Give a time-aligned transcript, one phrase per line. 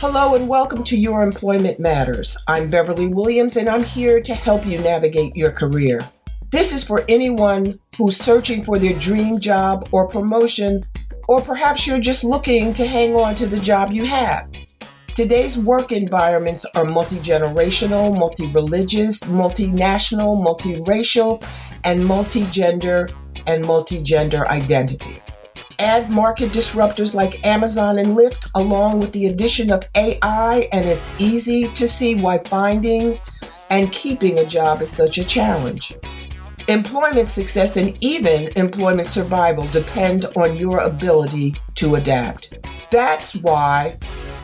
[0.00, 2.34] Hello and welcome to Your Employment Matters.
[2.46, 6.00] I'm Beverly Williams and I'm here to help you navigate your career.
[6.48, 10.86] This is for anyone who's searching for their dream job or promotion,
[11.28, 14.50] or perhaps you're just looking to hang on to the job you have.
[15.08, 21.46] Today's work environments are multi generational, multi religious, multinational, multiracial,
[21.84, 23.06] and multi gender
[23.46, 25.20] and multi gender identity.
[25.80, 31.18] Add market disruptors like Amazon and Lyft, along with the addition of AI, and it's
[31.18, 33.18] easy to see why finding
[33.70, 35.94] and keeping a job is such a challenge.
[36.68, 42.52] Employment success and even employment survival depend on your ability to adapt.
[42.90, 43.96] That's why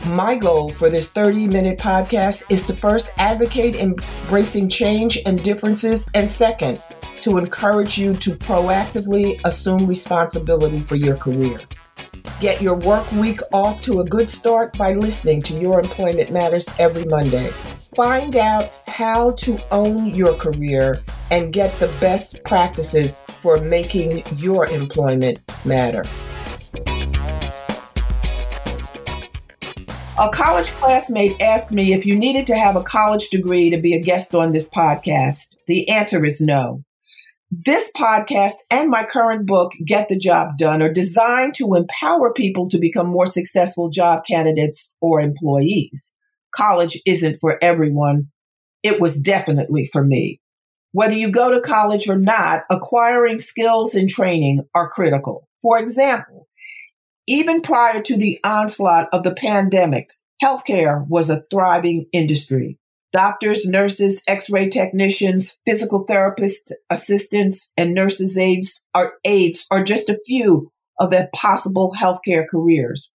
[0.07, 6.09] my goal for this 30 minute podcast is to first advocate embracing change and differences,
[6.15, 6.81] and second,
[7.27, 11.59] to encourage you to proactively assume responsibility for your career.
[12.39, 16.69] Get your work week off to a good start by listening to Your Employment Matters
[16.79, 17.49] every Monday.
[17.97, 24.65] Find out how to own your career and get the best practices for making your
[24.67, 26.05] employment matter.
[30.17, 33.95] A college classmate asked me if you needed to have a college degree to be
[33.95, 35.57] a guest on this podcast.
[35.65, 36.85] The answer is no.
[37.49, 42.67] This podcast and my current book, Get the Job Done, are designed to empower people
[42.67, 46.13] to become more successful job candidates or employees.
[46.53, 48.31] College isn't for everyone.
[48.83, 50.41] It was definitely for me.
[50.91, 55.47] Whether you go to college or not, acquiring skills and training are critical.
[55.61, 56.49] For example,
[57.27, 60.09] even prior to the onslaught of the pandemic,
[60.43, 62.77] healthcare was a thriving industry.
[63.13, 70.19] Doctors, nurses, x-ray technicians, physical therapists, assistants, and nurses aides are aides are just a
[70.25, 73.11] few of the possible healthcare careers.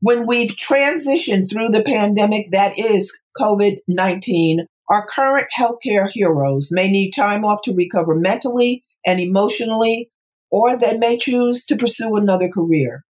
[0.00, 7.12] When we've transitioned through the pandemic that is COVID-19, our current healthcare heroes may need
[7.12, 10.10] time off to recover mentally and emotionally,
[10.50, 13.04] or they may choose to pursue another career.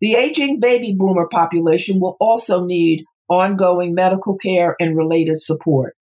[0.00, 5.96] The aging baby boomer population will also need ongoing medical care and related support.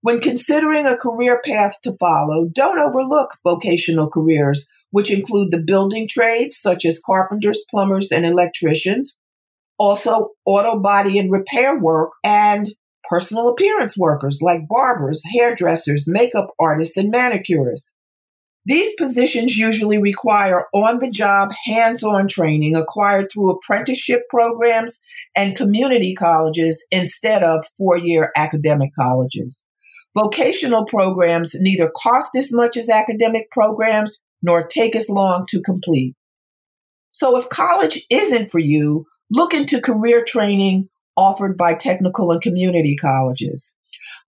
[0.00, 6.06] When considering a career path to follow, don't overlook vocational careers, which include the building
[6.06, 9.16] trades such as carpenters, plumbers, and electricians,
[9.76, 12.66] also auto body and repair work, and
[13.10, 17.90] personal appearance workers like barbers, hairdressers, makeup artists, and manicurists.
[18.64, 25.00] These positions usually require on the job, hands on training acquired through apprenticeship programs
[25.36, 29.64] and community colleges instead of four year academic colleges.
[30.16, 36.14] Vocational programs neither cost as much as academic programs nor take as long to complete.
[37.10, 42.96] So if college isn't for you, look into career training offered by technical and community
[42.96, 43.74] colleges.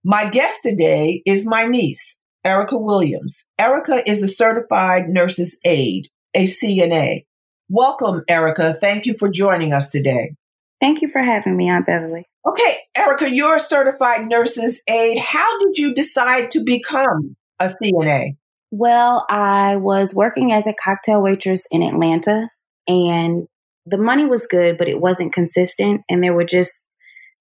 [0.02, 3.46] My guest today is my niece, Erica Williams.
[3.58, 7.24] Erica is a certified nurse's aide, a CNA.
[7.70, 8.74] Welcome, Erica.
[8.74, 10.34] Thank you for joining us today.
[10.80, 12.26] Thank you for having me, Aunt Beverly.
[12.46, 15.18] Okay, Erica, you're a certified nurse's aide.
[15.18, 18.36] How did you decide to become a CNA?
[18.70, 22.48] Well, I was working as a cocktail waitress in Atlanta,
[22.86, 23.46] and
[23.86, 26.02] the money was good, but it wasn't consistent.
[26.10, 26.83] And there were just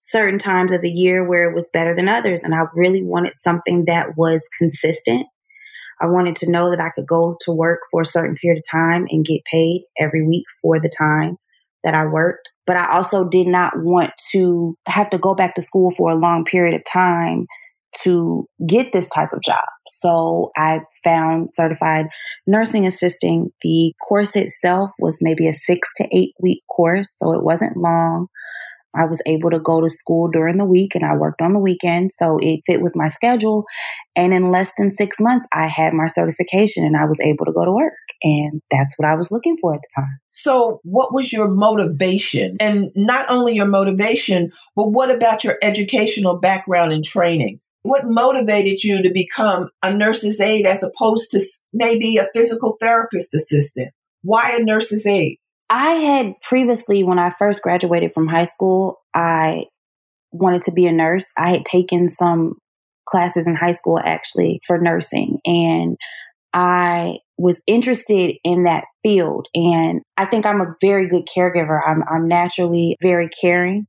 [0.09, 2.43] certain times of the year where it was better than others.
[2.43, 5.25] And I really wanted something that was consistent.
[6.01, 8.69] I wanted to know that I could go to work for a certain period of
[8.69, 11.37] time and get paid every week for the time
[11.83, 12.49] that I worked.
[12.65, 16.19] But I also did not want to have to go back to school for a
[16.19, 17.45] long period of time
[18.03, 19.63] to get this type of job.
[19.87, 22.07] So I found certified
[22.47, 23.51] nursing assisting.
[23.61, 28.27] The course itself was maybe a six to eight week course, so it wasn't long.
[28.95, 31.59] I was able to go to school during the week and I worked on the
[31.59, 32.11] weekend.
[32.11, 33.65] So it fit with my schedule.
[34.15, 37.53] And in less than six months, I had my certification and I was able to
[37.53, 37.93] go to work.
[38.21, 40.19] And that's what I was looking for at the time.
[40.29, 42.57] So, what was your motivation?
[42.59, 47.59] And not only your motivation, but what about your educational background and training?
[47.81, 51.41] What motivated you to become a nurse's aide as opposed to
[51.73, 53.89] maybe a physical therapist assistant?
[54.21, 55.37] Why a nurse's aide?
[55.69, 59.65] I had previously, when I first graduated from high school, I
[60.31, 61.25] wanted to be a nurse.
[61.37, 62.55] I had taken some
[63.07, 65.97] classes in high school actually for nursing and
[66.53, 69.47] I was interested in that field.
[69.55, 71.79] And I think I'm a very good caregiver.
[71.85, 73.87] I'm, I'm naturally very caring.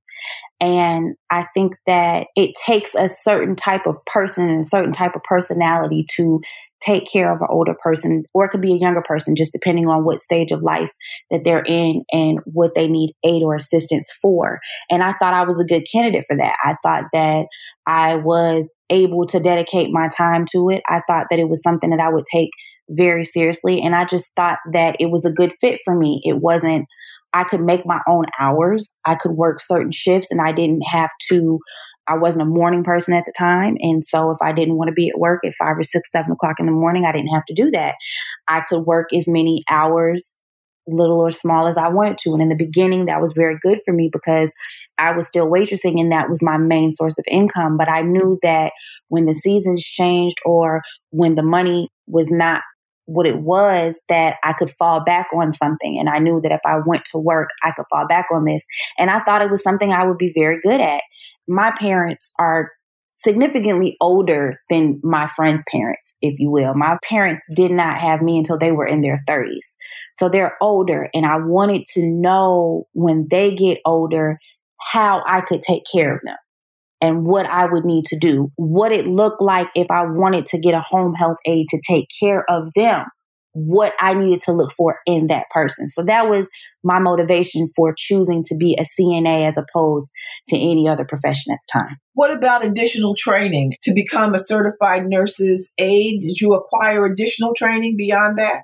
[0.60, 5.14] And I think that it takes a certain type of person and a certain type
[5.14, 6.40] of personality to
[6.84, 9.88] take care of an older person, or it could be a younger person, just depending
[9.88, 10.90] on what stage of life
[11.30, 14.60] that they're in and what they need aid or assistance for.
[14.90, 16.56] And I thought I was a good candidate for that.
[16.62, 17.46] I thought that
[17.86, 20.82] I was able to dedicate my time to it.
[20.88, 22.50] I thought that it was something that I would take
[22.88, 23.80] very seriously.
[23.80, 26.20] And I just thought that it was a good fit for me.
[26.24, 26.86] It wasn't,
[27.32, 28.98] I could make my own hours.
[29.06, 31.58] I could work certain shifts and I didn't have to
[32.06, 33.76] I wasn't a morning person at the time.
[33.80, 36.32] And so if I didn't want to be at work at five or six, seven
[36.32, 37.94] o'clock in the morning, I didn't have to do that.
[38.48, 40.40] I could work as many hours,
[40.86, 42.32] little or small, as I wanted to.
[42.32, 44.52] And in the beginning, that was very good for me because
[44.98, 47.78] I was still waitressing and that was my main source of income.
[47.78, 48.72] But I knew that
[49.08, 52.60] when the seasons changed or when the money was not
[53.06, 55.98] what it was that I could fall back on something.
[55.98, 58.64] And I knew that if I went to work, I could fall back on this.
[58.98, 61.02] And I thought it was something I would be very good at
[61.48, 62.70] my parents are
[63.10, 66.74] significantly older than my friends' parents, if you will.
[66.74, 69.76] My parents did not have me until they were in their 30s.
[70.14, 74.38] So they're older, and I wanted to know when they get older
[74.92, 76.36] how I could take care of them
[77.00, 80.58] and what I would need to do, what it looked like if I wanted to
[80.58, 83.04] get a home health aide to take care of them
[83.54, 85.88] what I needed to look for in that person.
[85.88, 86.48] So that was
[86.82, 90.12] my motivation for choosing to be a CNA as opposed
[90.48, 91.96] to any other profession at the time.
[92.12, 96.20] What about additional training to become a certified nurse's aide?
[96.20, 98.62] Did you acquire additional training beyond that?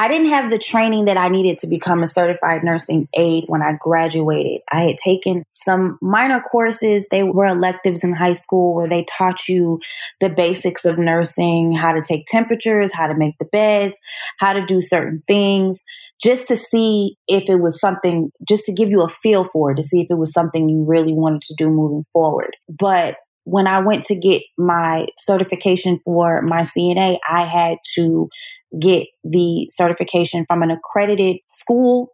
[0.00, 3.60] I didn't have the training that I needed to become a certified nursing aide when
[3.60, 4.62] I graduated.
[4.72, 7.06] I had taken some minor courses.
[7.10, 9.78] They were electives in high school where they taught you
[10.18, 13.98] the basics of nursing, how to take temperatures, how to make the beds,
[14.38, 15.84] how to do certain things,
[16.22, 19.76] just to see if it was something, just to give you a feel for it,
[19.76, 22.56] to see if it was something you really wanted to do moving forward.
[22.70, 28.28] But when I went to get my certification for my CNA, I had to
[28.78, 32.08] get the certification from an accredited school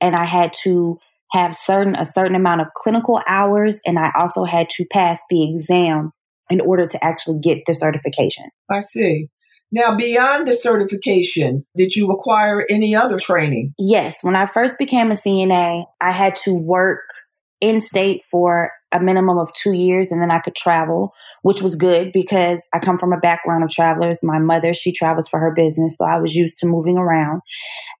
[0.00, 0.98] and I had to
[1.32, 5.48] have certain a certain amount of clinical hours and I also had to pass the
[5.52, 6.12] exam
[6.48, 8.46] in order to actually get the certification.
[8.68, 9.28] I see.
[9.72, 13.74] Now, beyond the certification, did you acquire any other training?
[13.78, 14.18] Yes.
[14.22, 17.02] When I first became a CNA, I had to work
[17.60, 21.76] in state for a minimum of two years and then I could travel, which was
[21.76, 24.20] good because I come from a background of travelers.
[24.22, 27.40] My mother, she travels for her business, so I was used to moving around.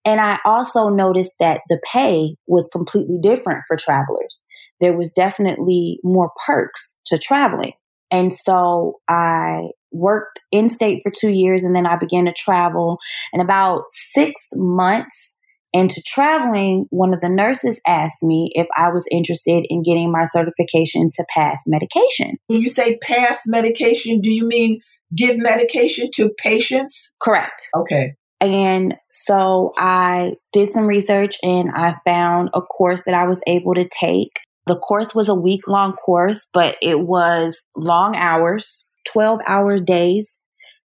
[0.04, 4.46] And I also noticed that the pay was completely different for travelers.
[4.80, 7.72] There was definitely more perks to traveling.
[8.10, 12.98] And so I worked in state for two years and then I began to travel.
[13.32, 13.82] And about
[14.12, 15.34] six months
[15.72, 20.24] into traveling, one of the nurses asked me if I was interested in getting my
[20.24, 22.38] certification to pass medication.
[22.48, 24.80] When you say pass medication, do you mean
[25.16, 27.12] give medication to patients?
[27.20, 27.68] Correct.
[27.76, 28.14] Okay.
[28.40, 33.74] And so I did some research and I found a course that I was able
[33.74, 34.40] to take.
[34.66, 40.39] The course was a week long course, but it was long hours, 12 hour days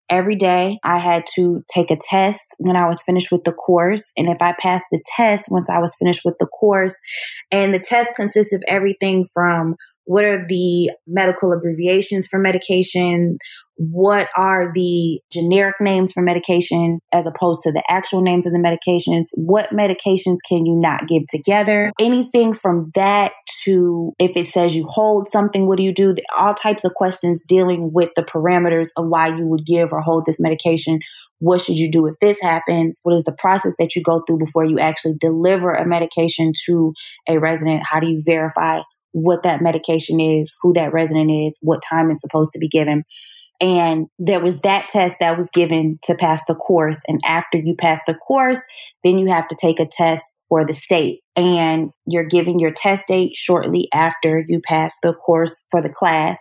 [0.09, 4.11] every day I had to take a test when I was finished with the course.
[4.17, 6.95] And if I passed the test once I was finished with the course,
[7.51, 9.75] and the test consists of everything from
[10.05, 13.37] what are the medical abbreviations for medication?
[13.77, 18.59] What are the generic names for medication as opposed to the actual names of the
[18.59, 19.25] medications?
[19.35, 21.91] What medications can you not give together?
[21.99, 26.15] Anything from that to if it says you hold something, what do you do?
[26.37, 30.23] All types of questions dealing with the parameters of why you would give or hold
[30.25, 30.99] this medication.
[31.39, 32.99] What should you do if this happens?
[33.03, 36.93] What is the process that you go through before you actually deliver a medication to
[37.27, 37.83] a resident?
[37.89, 38.79] How do you verify
[39.11, 43.03] what that medication is, who that resident is, what time it's supposed to be given?
[43.61, 47.01] And there was that test that was given to pass the course.
[47.07, 48.61] And after you pass the course,
[49.03, 51.21] then you have to take a test for the state.
[51.35, 56.39] And you're giving your test date shortly after you pass the course for the class.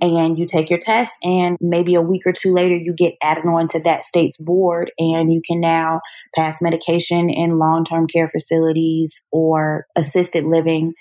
[0.00, 3.44] And you take your test, and maybe a week or two later, you get added
[3.46, 6.00] on to that state's board, and you can now
[6.34, 10.94] pass medication in long term care facilities or assisted living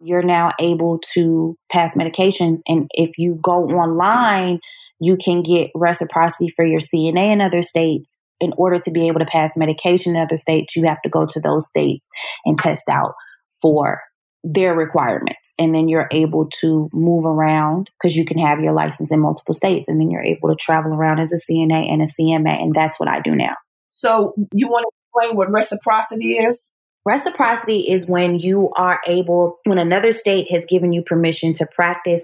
[0.00, 2.62] you're now able to pass medication.
[2.68, 4.60] And if you go online,
[5.00, 8.16] you can get reciprocity for your CNA in other states.
[8.40, 11.26] In order to be able to pass medication in other states, you have to go
[11.26, 12.08] to those states
[12.44, 13.14] and test out
[13.60, 14.00] for
[14.44, 15.52] their requirements.
[15.58, 19.54] And then you're able to move around because you can have your license in multiple
[19.54, 19.88] states.
[19.88, 22.62] And then you're able to travel around as a CNA and a CMA.
[22.62, 23.56] And that's what I do now.
[23.90, 26.70] So you want to explain what reciprocity is?
[27.04, 32.22] Reciprocity is when you are able, when another state has given you permission to practice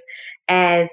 [0.49, 0.91] as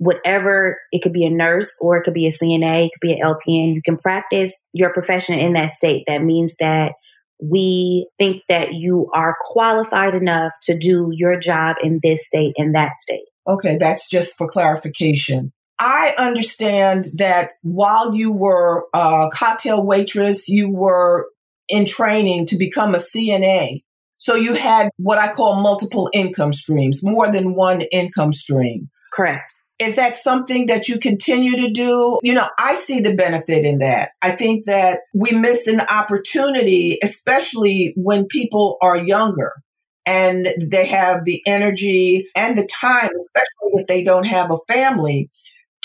[0.00, 3.12] whatever it could be a nurse or it could be a CNA, it could be
[3.12, 3.74] an LPN.
[3.74, 6.04] You can practice your profession in that state.
[6.06, 6.92] That means that
[7.38, 12.74] we think that you are qualified enough to do your job in this state and
[12.74, 13.26] that state.
[13.46, 15.52] Okay, that's just for clarification.
[15.78, 21.26] I understand that while you were a cocktail waitress, you were
[21.68, 23.82] in training to become a CNA.
[24.16, 28.88] So you had what I call multiple income streams, more than one income stream.
[29.12, 29.52] Correct.
[29.80, 32.18] Is that something that you continue to do?
[32.22, 34.10] You know, I see the benefit in that.
[34.20, 39.54] I think that we miss an opportunity, especially when people are younger
[40.04, 45.30] and they have the energy and the time, especially if they don't have a family,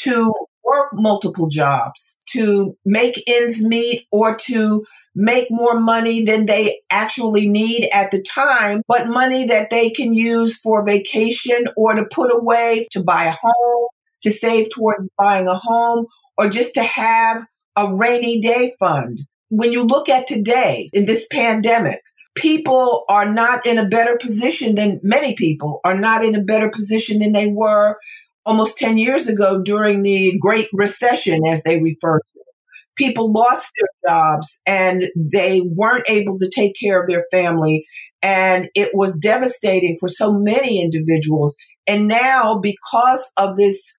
[0.01, 0.31] to
[0.63, 4.83] work multiple jobs, to make ends meet or to
[5.15, 10.13] make more money than they actually need at the time, but money that they can
[10.13, 13.87] use for vacation or to put away to buy a home,
[14.23, 16.05] to save toward buying a home,
[16.37, 17.45] or just to have
[17.77, 19.21] a rainy day fund.
[19.49, 22.01] When you look at today in this pandemic,
[22.35, 26.69] people are not in a better position than many people are not in a better
[26.69, 27.97] position than they were
[28.45, 32.19] almost 10 years ago during the Great Recession, as they refer
[32.95, 37.85] people lost their jobs and they weren't able to take care of their family.
[38.21, 41.55] And it was devastating for so many individuals.
[41.87, 43.93] And now, because of this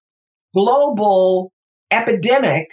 [0.53, 1.53] global
[1.91, 2.67] epidemic,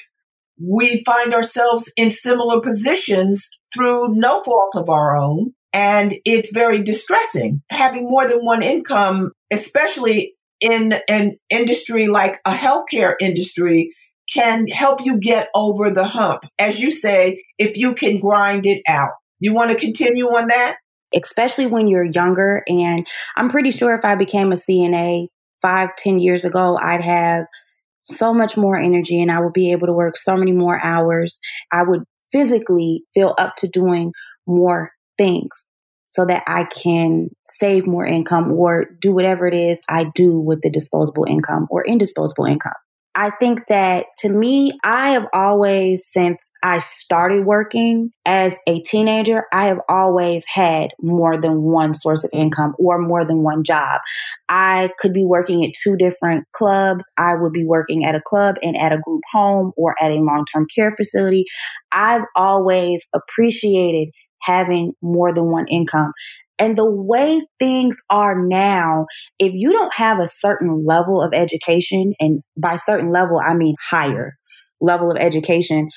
[0.61, 5.53] we find ourselves in similar positions through no fault of our own.
[5.73, 7.63] And it's very distressing.
[7.71, 13.93] Having more than one income, especially in an industry like a healthcare industry,
[14.35, 16.43] can help you get over the hump.
[16.59, 19.11] As you say, if you can grind it out.
[19.39, 20.77] You want to continue on that?
[21.15, 22.65] Especially when you're younger.
[22.67, 25.29] And I'm pretty sure if I became a CNA
[25.63, 27.47] five, ten years ago, I'd have
[28.03, 31.41] so much more energy and I would be able to work so many more hours.
[31.73, 34.13] I would physically feel up to doing
[34.47, 35.69] more things
[36.09, 40.61] so that I can save more income or do whatever it is I do with
[40.63, 42.75] the disposable income or indisposable income.
[43.17, 49.45] I think that to me, I have always, since I started working as a teenager,
[49.53, 54.01] I have always had more than one source of income or more than one job.
[54.49, 57.05] I could be working at two different clubs.
[57.17, 60.17] I would be working at a club and at a group home or at a
[60.17, 61.45] long term care facility.
[61.93, 64.09] I've always appreciated
[64.43, 66.13] having more than one income.
[66.59, 69.07] And the way things are now,
[69.39, 73.75] if you don't have a certain level of education, and by certain level, I mean
[73.91, 74.35] higher
[74.81, 75.89] level of education,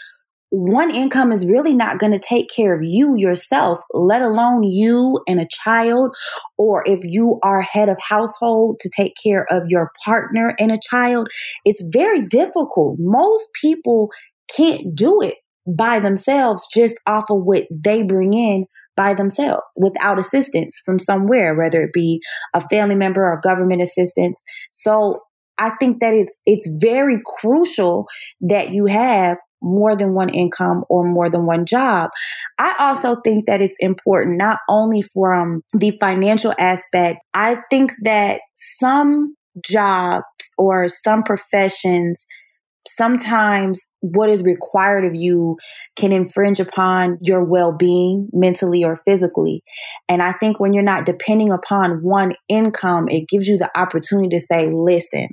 [0.49, 5.19] one income is really not going to take care of you yourself, let alone you
[5.27, 6.15] and a child,
[6.57, 10.79] or if you are head of household to take care of your partner and a
[10.89, 11.27] child.
[11.65, 12.95] It's very difficult.
[12.97, 14.09] Most people
[14.55, 15.35] can't do it
[15.67, 18.65] by themselves just off of what they bring in
[18.97, 22.19] by themselves without assistance from somewhere, whether it be
[22.53, 24.43] a family member or government assistance.
[24.73, 25.21] So
[25.57, 28.05] I think that it's it's very crucial
[28.41, 32.09] that you have more than one income or more than one job.
[32.59, 37.19] I also think that it's important not only from the financial aspect.
[37.33, 39.35] I think that some
[39.65, 40.23] jobs
[40.57, 42.27] or some professions
[42.87, 45.57] sometimes what is required of you
[45.95, 49.63] can infringe upon your well being mentally or physically.
[50.07, 54.29] And I think when you're not depending upon one income, it gives you the opportunity
[54.29, 55.29] to say, listen,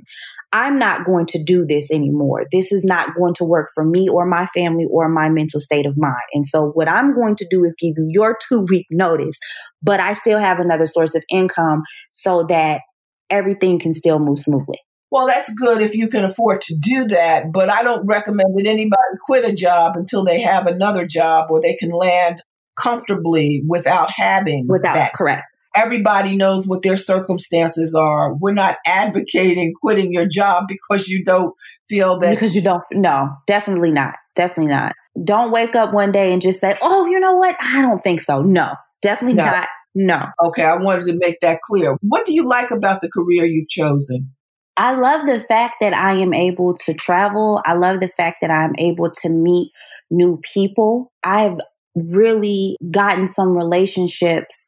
[0.55, 2.45] I'm not going to do this anymore.
[2.49, 5.85] This is not going to work for me or my family or my mental state
[5.85, 6.15] of mind.
[6.33, 9.37] And so, what I'm going to do is give you your two week notice,
[9.83, 11.83] but I still have another source of income
[12.13, 12.81] so that
[13.29, 14.79] everything can still move smoothly.
[15.15, 18.67] Well, that's good if you can afford to do that, but I don't recommend that
[18.67, 22.43] anybody quit a job until they have another job or they can land
[22.77, 25.13] comfortably without having without that.
[25.13, 25.43] correct.
[25.73, 28.33] Everybody knows what their circumstances are.
[28.33, 31.55] We're not advocating quitting your job because you don't
[31.87, 34.15] feel that because you don't no, definitely not.
[34.35, 34.95] Definitely not.
[35.23, 37.55] Don't wake up one day and just say, "Oh, you know what?
[37.61, 38.73] I don't think so." No.
[39.01, 39.45] Definitely no.
[39.45, 39.69] not.
[39.95, 40.25] No.
[40.47, 41.95] Okay, I wanted to make that clear.
[42.01, 44.33] What do you like about the career you've chosen?
[44.77, 47.61] I love the fact that I am able to travel.
[47.65, 49.71] I love the fact that I'm able to meet
[50.11, 51.11] new people.
[51.23, 51.57] I've
[51.95, 54.67] really gotten some relationships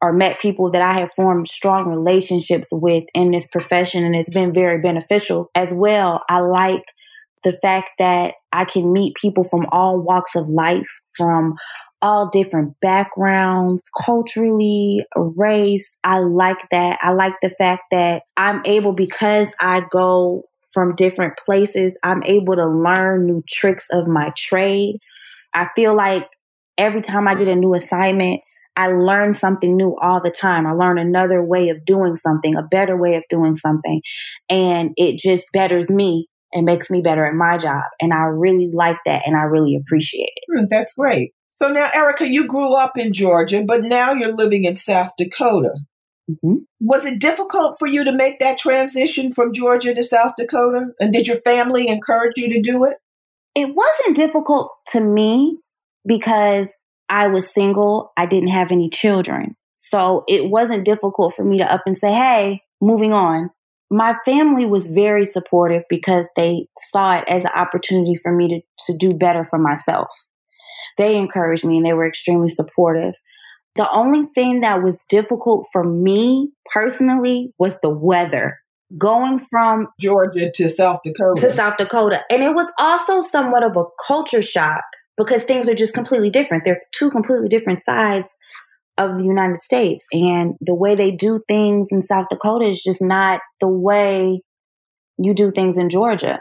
[0.00, 4.30] or met people that I have formed strong relationships with in this profession, and it's
[4.30, 6.22] been very beneficial as well.
[6.28, 6.84] I like
[7.42, 10.86] the fact that I can meet people from all walks of life,
[11.16, 11.54] from
[12.00, 15.98] all different backgrounds, culturally, race.
[16.04, 16.98] I like that.
[17.02, 21.96] I like the fact that I'm able, because I go from different places.
[22.04, 24.98] I'm able to learn new tricks of my trade.
[25.54, 26.26] I feel like
[26.76, 28.40] every time I get a new assignment,
[28.76, 30.66] I learn something new all the time.
[30.66, 34.02] I learn another way of doing something, a better way of doing something.
[34.48, 37.82] And it just betters me and makes me better at my job.
[38.00, 40.44] And I really like that and I really appreciate it.
[40.60, 41.32] Hmm, that's great.
[41.48, 45.74] So now, Erica, you grew up in Georgia, but now you're living in South Dakota.
[46.30, 46.56] Mm-hmm.
[46.80, 50.88] Was it difficult for you to make that transition from Georgia to South Dakota?
[51.00, 52.98] And did your family encourage you to do it?
[53.54, 55.58] It wasn't difficult to me
[56.06, 56.74] because
[57.08, 58.12] I was single.
[58.16, 59.56] I didn't have any children.
[59.78, 63.50] So it wasn't difficult for me to up and say, hey, moving on.
[63.90, 68.92] My family was very supportive because they saw it as an opportunity for me to,
[68.92, 70.08] to do better for myself.
[70.98, 73.14] They encouraged me and they were extremely supportive.
[73.76, 78.58] The only thing that was difficult for me personally was the weather.
[78.98, 81.40] Going from Georgia to South Dakota.
[81.40, 82.22] To South Dakota.
[82.30, 84.82] And it was also somewhat of a culture shock
[85.16, 86.64] because things are just completely different.
[86.64, 88.30] They're two completely different sides
[88.96, 90.04] of the United States.
[90.12, 94.42] And the way they do things in South Dakota is just not the way
[95.18, 96.40] you do things in Georgia.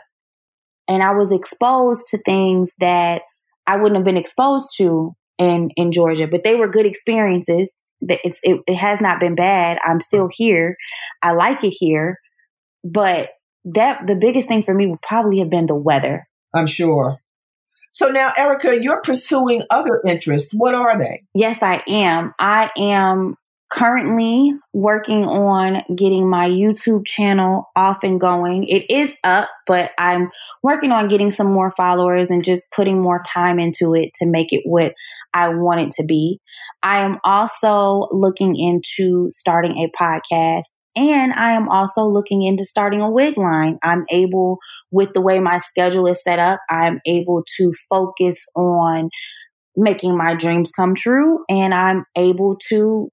[0.88, 3.22] And I was exposed to things that
[3.68, 7.72] I wouldn't have been exposed to in in Georgia, but they were good experiences.
[8.02, 9.78] It's it, it has not been bad.
[9.86, 10.78] I'm still here.
[11.22, 12.20] I like it here,
[12.84, 13.30] but
[13.66, 16.28] that the biggest thing for me would probably have been the weather.
[16.54, 17.20] I'm sure.
[17.92, 20.54] So now, Erica, you're pursuing other interests.
[20.54, 21.24] What are they?
[21.34, 22.34] Yes, I am.
[22.40, 23.36] I am
[23.72, 28.64] currently working on getting my YouTube channel off and going.
[28.64, 30.30] It is up, but I'm
[30.64, 34.52] working on getting some more followers and just putting more time into it to make
[34.52, 34.94] it what
[35.34, 36.40] I want it to be.
[36.82, 43.02] I am also looking into starting a podcast and I am also looking into starting
[43.02, 43.78] a wig line.
[43.84, 44.58] I'm able,
[44.92, 49.10] with the way my schedule is set up, I'm able to focus on
[49.76, 53.10] making my dreams come true and I'm able to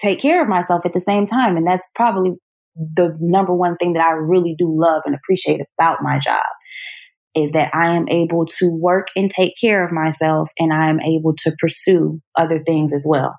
[0.00, 1.56] take care of myself at the same time.
[1.56, 2.32] And that's probably
[2.76, 6.42] the number one thing that I really do love and appreciate about my job
[7.34, 11.00] is that I am able to work and take care of myself and I am
[11.00, 13.34] able to pursue other things as well.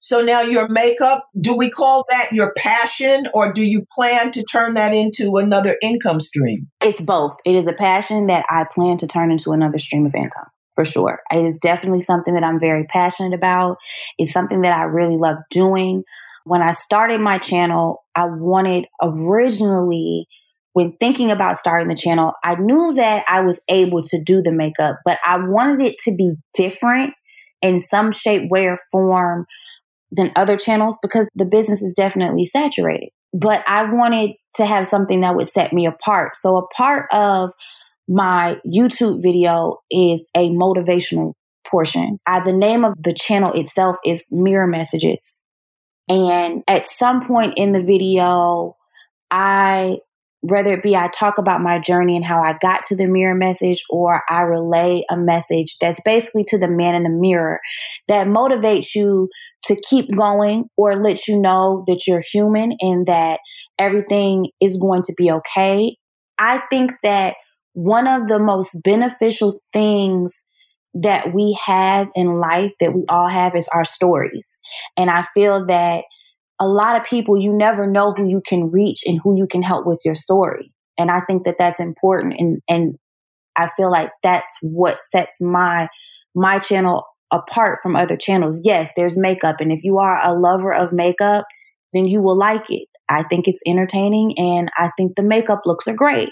[0.00, 4.44] So now your makeup, do we call that your passion or do you plan to
[4.44, 6.68] turn that into another income stream?
[6.80, 7.32] It's both.
[7.44, 10.84] It is a passion that I plan to turn into another stream of income for
[10.84, 11.18] sure.
[11.32, 13.78] It is definitely something that I'm very passionate about.
[14.18, 16.04] It's something that I really love doing.
[16.44, 20.28] When I started my channel, I wanted originally
[20.76, 24.52] when thinking about starting the channel, I knew that I was able to do the
[24.52, 27.14] makeup, but I wanted it to be different
[27.62, 29.46] in some shape, way, or form
[30.10, 33.08] than other channels because the business is definitely saturated.
[33.32, 36.36] But I wanted to have something that would set me apart.
[36.36, 37.52] So a part of
[38.08, 41.32] my YouTube video is a motivational
[41.68, 42.18] portion.
[42.26, 45.40] I, the name of the channel itself is Mirror Messages.
[46.08, 48.76] And at some point in the video,
[49.30, 49.98] I,
[50.40, 53.34] whether it be I talk about my journey and how I got to the mirror
[53.34, 57.58] message, or I relay a message that's basically to the man in the mirror
[58.06, 59.28] that motivates you
[59.64, 63.40] to keep going or lets you know that you're human and that
[63.80, 65.96] everything is going to be okay.
[66.38, 67.34] I think that
[67.76, 70.46] one of the most beneficial things
[70.94, 74.58] that we have in life that we all have is our stories.
[74.96, 76.04] And I feel that
[76.58, 79.60] a lot of people, you never know who you can reach and who you can
[79.60, 80.72] help with your story.
[80.96, 82.36] And I think that that's important.
[82.38, 82.94] And, and
[83.58, 85.88] I feel like that's what sets my,
[86.34, 88.62] my channel apart from other channels.
[88.64, 89.56] Yes, there's makeup.
[89.60, 91.44] And if you are a lover of makeup,
[91.92, 92.88] then you will like it.
[93.06, 96.30] I think it's entertaining and I think the makeup looks are great.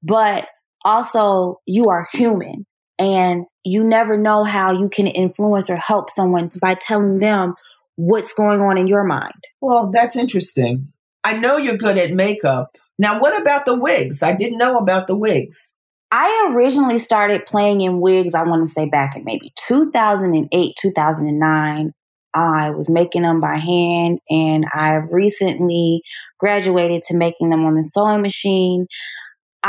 [0.00, 0.46] But
[0.86, 2.64] also you are human
[2.98, 7.54] and you never know how you can influence or help someone by telling them
[7.96, 9.34] what's going on in your mind.
[9.60, 10.92] Well, that's interesting.
[11.24, 12.76] I know you're good at makeup.
[12.98, 14.22] Now, what about the wigs?
[14.22, 15.72] I didn't know about the wigs.
[16.12, 21.92] I originally started playing in wigs, I want to say back in maybe 2008, 2009.
[22.32, 26.02] I was making them by hand and I've recently
[26.38, 28.86] graduated to making them on the sewing machine.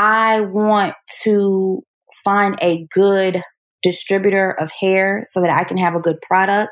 [0.00, 1.82] I want to
[2.24, 3.42] find a good
[3.82, 6.70] distributor of hair so that I can have a good product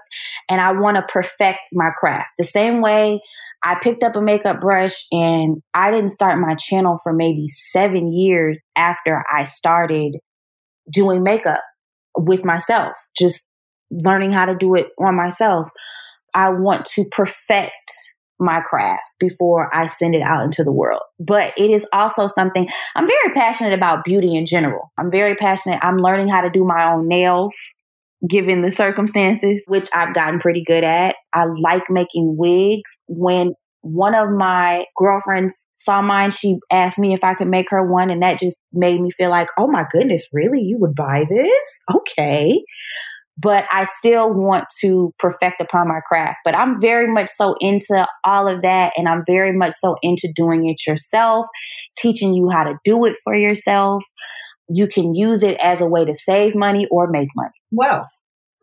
[0.48, 2.28] and I want to perfect my craft.
[2.38, 3.20] The same way
[3.64, 8.12] I picked up a makeup brush and I didn't start my channel for maybe seven
[8.12, 10.18] years after I started
[10.92, 11.62] doing makeup
[12.16, 13.42] with myself, just
[13.90, 15.68] learning how to do it on myself.
[16.32, 17.90] I want to perfect
[18.38, 21.03] my craft before I send it out into the world.
[21.18, 24.92] But it is also something I'm very passionate about beauty in general.
[24.99, 25.79] I'm very passionate.
[25.83, 27.55] I'm learning how to do my own nails
[28.29, 31.16] given the circumstances, which I've gotten pretty good at.
[31.35, 32.90] I like making wigs.
[33.07, 37.87] When one of my girlfriends saw mine, she asked me if I could make her
[37.87, 40.61] one, and that just made me feel like, oh my goodness, really?
[40.61, 41.66] You would buy this?
[41.94, 42.62] Okay
[43.38, 46.38] but I still want to perfect upon my craft.
[46.44, 48.92] But I'm very much so into all of that.
[48.96, 51.46] And I'm very much so into doing it yourself,
[51.96, 54.03] teaching you how to do it for yourself.
[54.68, 57.53] You can use it as a way to save money or make money.
[57.70, 58.09] Well,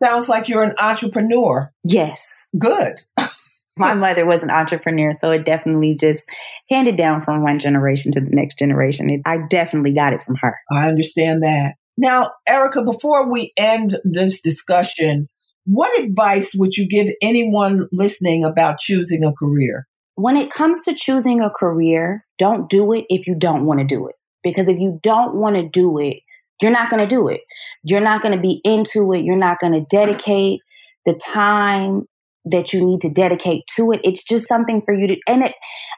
[0.03, 1.71] sounds like you're an entrepreneur.
[1.83, 2.25] Yes.
[2.57, 2.95] Good.
[3.77, 6.23] my mother was an entrepreneur, so it definitely just
[6.69, 9.09] handed down from one generation to the next generation.
[9.09, 10.57] It, I definitely got it from her.
[10.71, 11.75] I understand that.
[11.97, 15.27] Now, Erica, before we end this discussion,
[15.65, 19.87] what advice would you give anyone listening about choosing a career?
[20.15, 23.85] When it comes to choosing a career, don't do it if you don't want to
[23.85, 24.15] do it.
[24.43, 26.17] Because if you don't want to do it,
[26.61, 27.41] you're not going to do it.
[27.83, 29.23] You're not going to be into it.
[29.23, 30.59] You're not going to dedicate
[31.05, 32.05] the time
[32.45, 34.01] that you need to dedicate to it.
[34.03, 35.53] It's just something for you to, and it,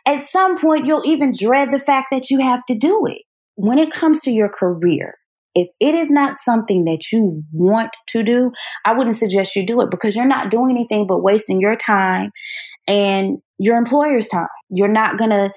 [0.05, 3.23] at some point, you'll even dread the fact that you have to do it.
[3.55, 5.15] When it comes to your career,
[5.55, 8.51] if it is not something that you want to do,
[8.83, 12.31] I wouldn't suggest you do it because you're not doing anything but wasting your time
[12.87, 14.47] and your employer's time.
[14.69, 15.51] You're not going to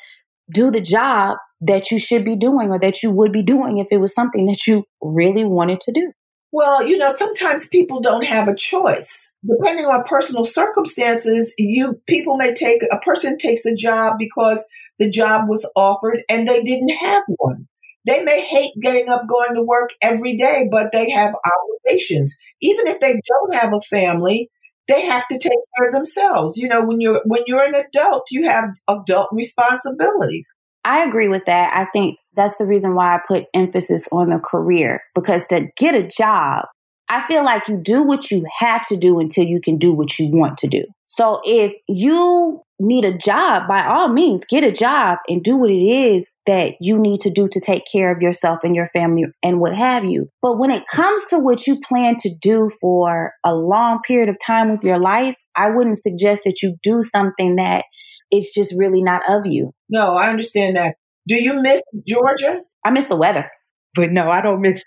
[0.53, 3.89] do the job that you should be doing or that you would be doing if
[3.91, 6.13] it was something that you really wanted to do.
[6.53, 9.33] Well, you know, sometimes people don't have a choice.
[9.47, 14.65] Depending on personal circumstances, you people may take a person takes a job because
[14.99, 17.69] the job was offered and they didn't have one.
[18.07, 22.37] They may hate getting up, going to work every day, but they have obligations.
[22.61, 24.51] Even if they don't have a family,
[24.89, 26.57] they have to take care of themselves.
[26.57, 30.49] You know, when you're when you're an adult, you have adult responsibilities.
[30.85, 31.77] I agree with that.
[31.77, 35.95] I think that's the reason why I put emphasis on the career because to get
[35.95, 36.65] a job,
[37.09, 40.19] I feel like you do what you have to do until you can do what
[40.19, 40.85] you want to do.
[41.07, 45.71] So if you need a job, by all means, get a job and do what
[45.71, 49.25] it is that you need to do to take care of yourself and your family
[49.43, 50.29] and what have you.
[50.43, 54.37] But when it comes to what you plan to do for a long period of
[54.47, 57.85] time with your life, I wouldn't suggest that you do something that
[58.31, 59.73] is just really not of you.
[59.89, 60.97] No, I understand that.
[61.27, 62.61] Do you miss Georgia?
[62.85, 63.51] I miss the weather.
[63.99, 64.83] But no, I don't miss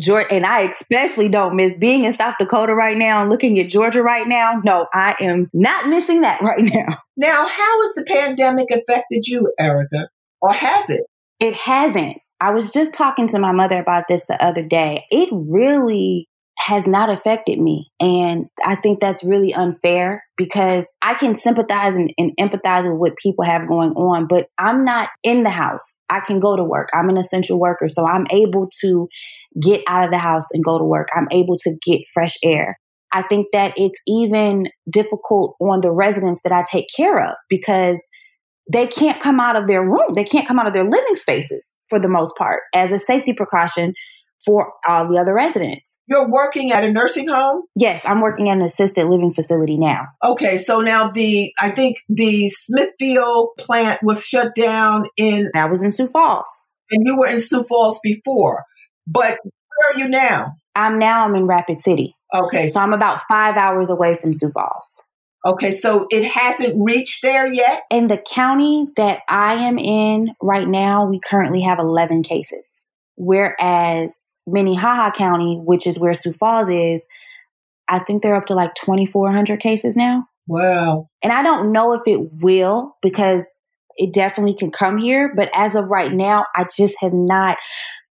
[0.00, 0.32] Georgia.
[0.32, 4.02] And I especially don't miss being in South Dakota right now and looking at Georgia
[4.02, 4.60] right now.
[4.64, 6.98] No, I am not missing that right now.
[7.16, 10.08] Now, how has the pandemic affected you, Erica?
[10.40, 11.02] Or has it?
[11.40, 12.18] It hasn't.
[12.40, 15.04] I was just talking to my mother about this the other day.
[15.10, 17.90] It really has not affected me.
[18.00, 23.16] And I think that's really unfair because I can sympathize and, and, empathize with what
[23.16, 25.98] people have going on, but I'm not in the house.
[26.08, 26.88] I can go to work.
[26.94, 27.88] I'm an essential worker.
[27.88, 29.08] So I'm able to
[29.60, 31.08] get out of the house and go to work.
[31.14, 32.78] I'm able to get fresh air.
[33.12, 38.02] I think that it's even difficult on the residents that I take care of because
[38.72, 40.14] they can't come out of their room.
[40.14, 43.32] They can't come out of their living spaces for the most part as a safety
[43.32, 43.94] precaution
[44.44, 45.96] for all the other residents.
[46.06, 47.62] You're working at a nursing home?
[47.76, 50.06] Yes, I'm working at an assisted living facility now.
[50.22, 55.82] Okay, so now the I think the Smithfield plant was shut down in I was
[55.82, 56.48] in Sioux Falls.
[56.90, 58.64] And you were in Sioux Falls before.
[59.06, 60.52] But where are you now?
[60.74, 62.14] I'm now I'm in Rapid City.
[62.34, 62.68] Okay.
[62.68, 65.00] So I'm about 5 hours away from Sioux Falls.
[65.46, 67.82] Okay, so it hasn't reached there yet?
[67.90, 72.84] In the county that I am in right now, we currently have 11 cases.
[73.16, 74.14] Whereas
[74.46, 77.04] Minnehaha County, which is where Sioux Falls is,
[77.88, 80.26] I think they're up to like 2,400 cases now.
[80.46, 81.08] Wow.
[81.22, 83.46] And I don't know if it will because
[83.96, 85.32] it definitely can come here.
[85.34, 87.56] But as of right now, I just have not.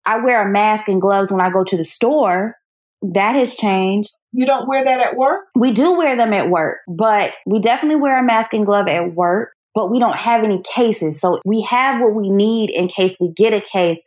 [0.06, 2.56] I wear a mask and gloves when I go to the store.
[3.02, 4.10] That has changed.
[4.32, 5.46] You don't wear that at work?
[5.56, 9.14] We do wear them at work, but we definitely wear a mask and glove at
[9.14, 11.20] work, but we don't have any cases.
[11.20, 13.98] So we have what we need in case we get a case.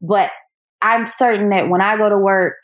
[0.00, 0.30] But
[0.84, 2.56] I'm certain that when I go to work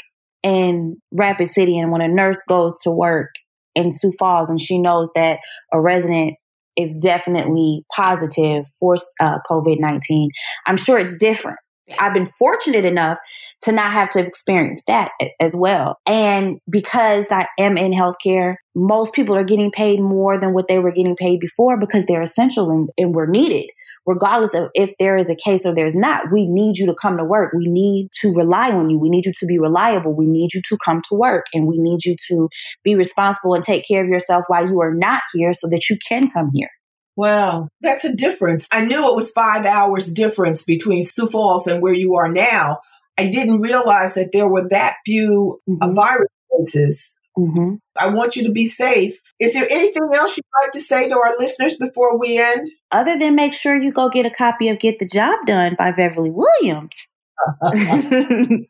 [0.42, 3.30] in Rapid City and when a nurse goes to work
[3.74, 5.38] in Sioux Falls and she knows that
[5.72, 6.34] a resident
[6.76, 10.30] is definitely positive for uh, COVID 19,
[10.66, 11.58] I'm sure it's different.
[11.98, 13.16] I've been fortunate enough
[13.62, 15.98] to not have to experience that as well.
[16.06, 20.78] And because I am in healthcare, most people are getting paid more than what they
[20.78, 23.70] were getting paid before because they're essential and, and we're needed
[24.06, 27.16] regardless of if there is a case or there's not, we need you to come
[27.18, 27.52] to work.
[27.56, 28.98] We need to rely on you.
[28.98, 30.14] We need you to be reliable.
[30.14, 32.48] We need you to come to work and we need you to
[32.82, 35.96] be responsible and take care of yourself while you are not here so that you
[36.08, 36.70] can come here.
[37.16, 38.66] Well, that's a difference.
[38.72, 42.78] I knew it was five hours difference between Sioux Falls and where you are now.
[43.18, 45.94] I didn't realize that there were that few uh, Mhm.
[45.94, 47.16] virus cases.
[47.36, 49.20] Hmm I want you to be safe.
[49.38, 52.66] Is there anything else you'd like to say to our listeners before we end?
[52.90, 55.92] Other than make sure you go get a copy of Get the Job Done by
[55.92, 56.96] Beverly Williams.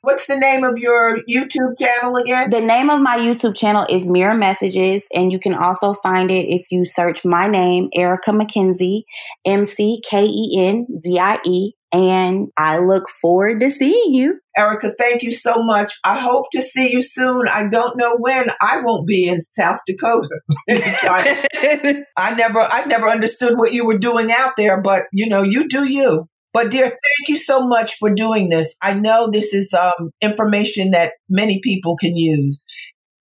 [0.03, 2.51] What's the name of your YouTube channel again?
[2.51, 6.47] The name of my YouTube channel is Mirror Messages, and you can also find it
[6.49, 9.03] if you search my name, Erica McKenzie,
[9.45, 11.73] M C K E N Z I E.
[11.93, 14.39] And I look forward to seeing you.
[14.57, 15.93] Erica, thank you so much.
[16.05, 17.49] I hope to see you soon.
[17.49, 18.47] I don't know when.
[18.61, 20.29] I won't be in South Dakota.
[20.69, 25.69] I never I never understood what you were doing out there, but you know, you
[25.69, 26.27] do you.
[26.53, 28.75] But dear, thank you so much for doing this.
[28.83, 32.65] I know this is um, information that many people can use.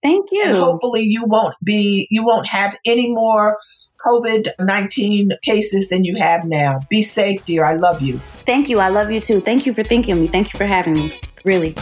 [0.02, 0.44] Thank you.
[0.44, 3.58] And hopefully you won't be you won't have any more
[4.06, 6.82] COVID-19 cases than you have now.
[6.90, 7.66] Be safe, dear.
[7.66, 8.18] I love you.
[8.46, 8.80] Thank you.
[8.80, 9.42] I love you too.
[9.42, 10.28] Thank you for thinking of me.
[10.28, 11.20] Thank you for having me.
[11.44, 11.76] Really.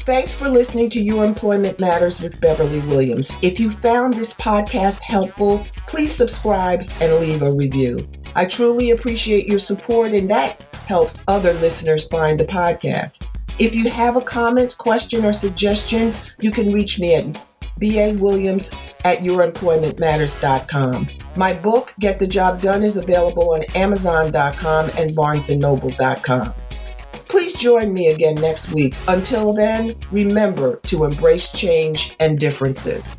[0.00, 3.36] Thanks for listening to Your Employment Matters with Beverly Williams.
[3.40, 8.08] If you found this podcast helpful, please subscribe and leave a review.
[8.34, 13.28] I truly appreciate your support, and that helps other listeners find the podcast.
[13.60, 17.24] If you have a comment, question, or suggestion, you can reach me at
[17.80, 21.08] bawilliams at youremploymentmatters.com.
[21.36, 26.54] My book, Get the Job Done, is available on amazon.com and barnesandnoble.com.
[27.28, 28.94] Please join me again next week.
[29.08, 33.18] Until then, remember to embrace change and differences.